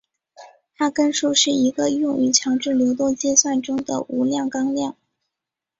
[0.73, 4.97] 哈根数是一个用于强制流动计算中的无量纲量。